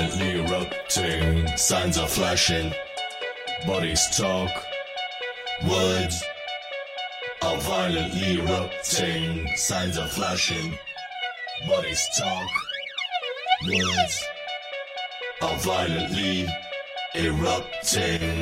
[0.00, 1.46] violently erupting.
[1.56, 2.72] Signs are flashing.
[3.66, 4.50] Bodies talk.
[5.68, 6.24] Words
[7.42, 9.46] are violently erupting.
[9.56, 10.78] Signs are flashing.
[11.68, 12.48] Bodies talk.
[13.68, 14.24] Words
[15.42, 16.46] are violently
[17.14, 18.40] erupting.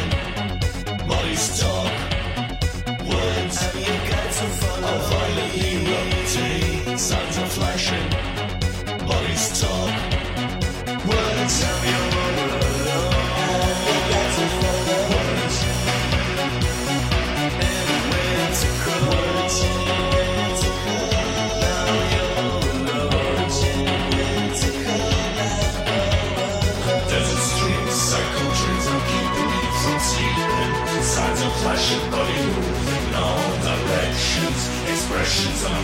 [0.00, 1.56] Flashing.
[1.60, 1.99] Talk.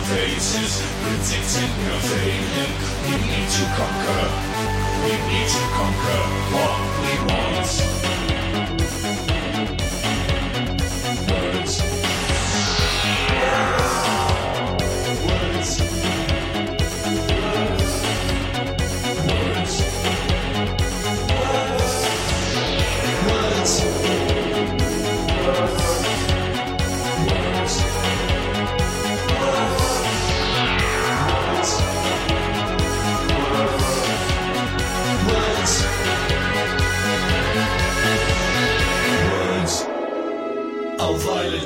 [0.07, 2.73] Faces, predicting we're failing.
[3.03, 4.23] We need to conquer.
[5.03, 6.21] We need to conquer
[6.53, 8.16] what we want.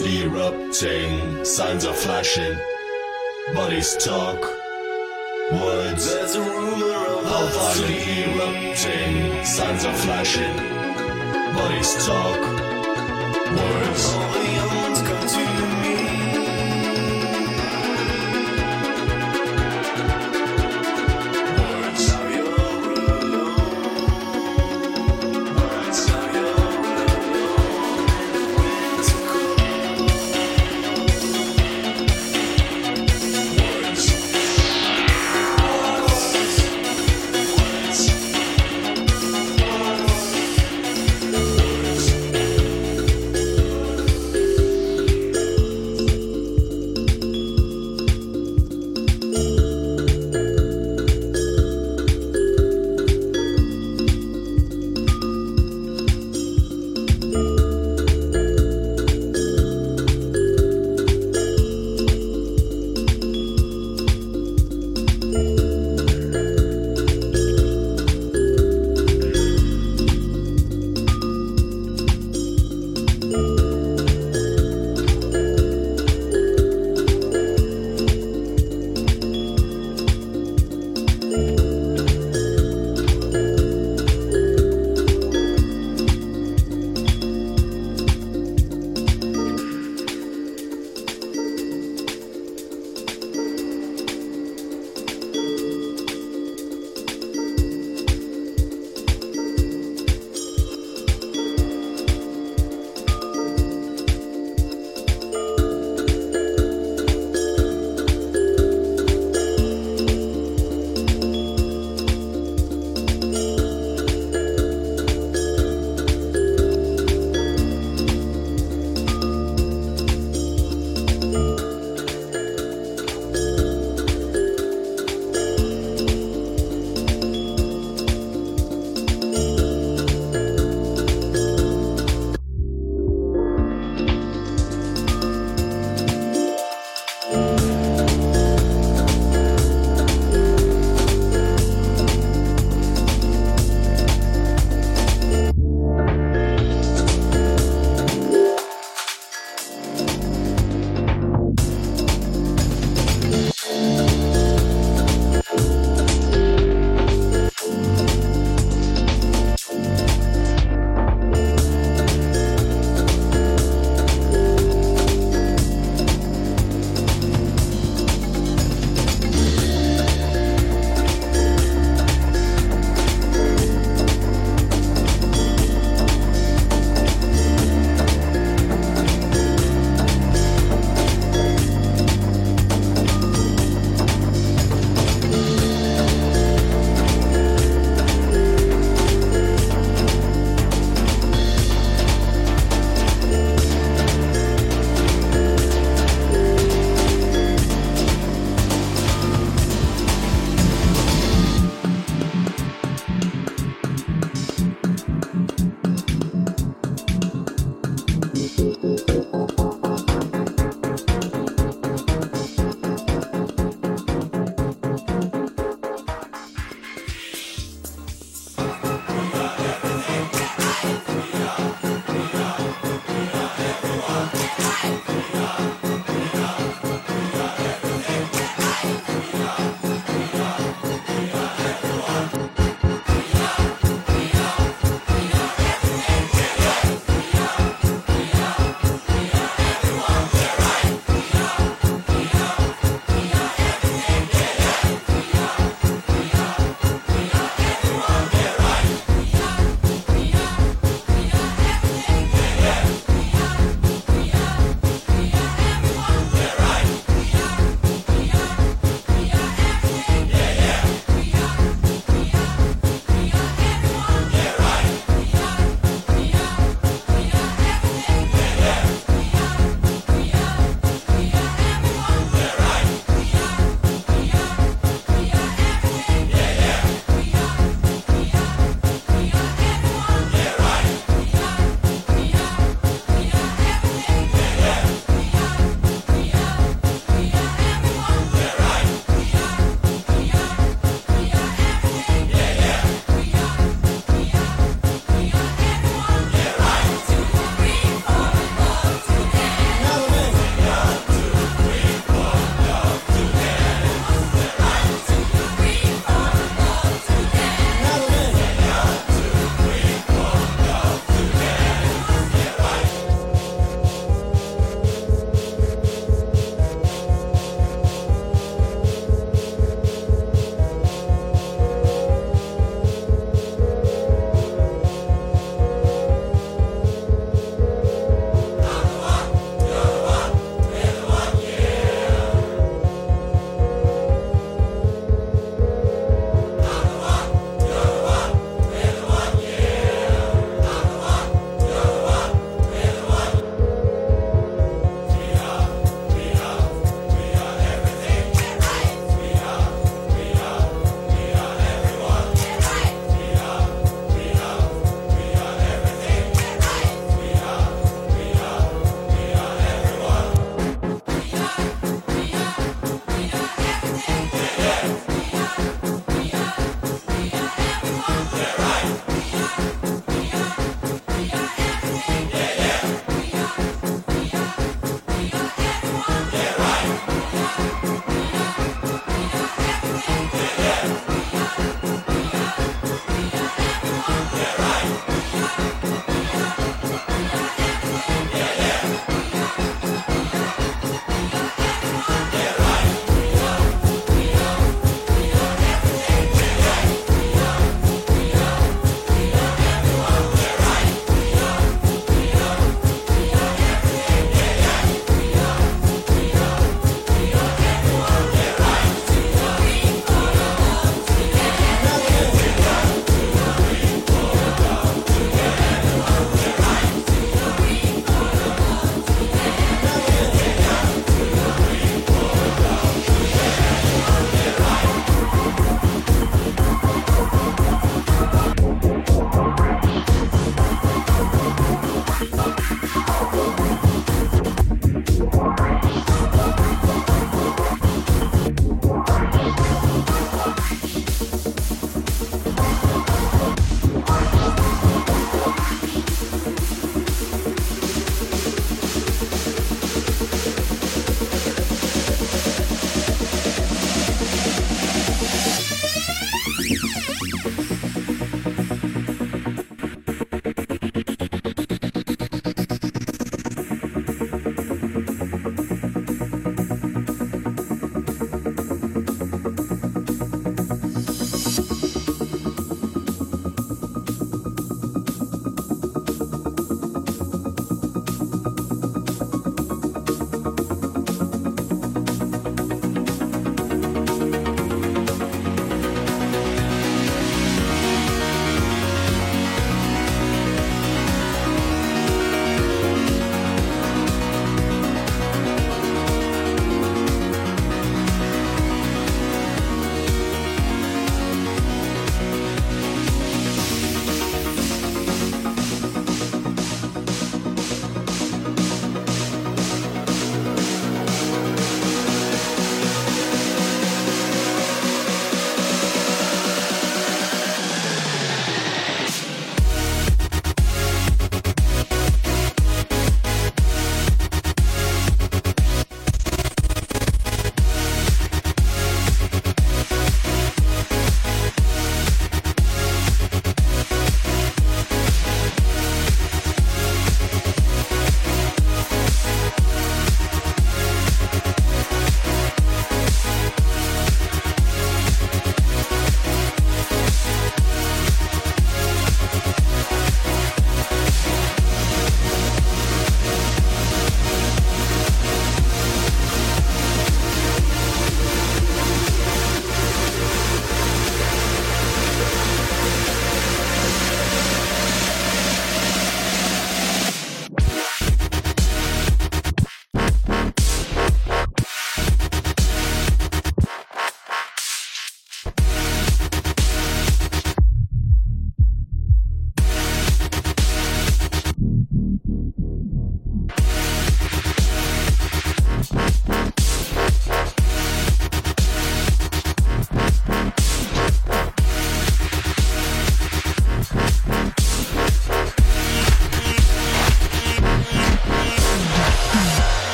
[0.00, 1.44] Erupting.
[1.44, 2.58] Signs are flashing.
[3.54, 4.40] Bodies talk.
[5.52, 6.12] Words.
[6.12, 9.44] There's a rumor of violently erupting.
[9.44, 10.56] Signs are flashing.
[11.54, 12.40] Bodies talk.
[13.56, 14.25] Words.